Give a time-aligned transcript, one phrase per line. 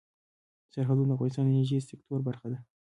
[0.73, 2.59] سرحدونه د افغانستان د انرژۍ سکتور برخه ده.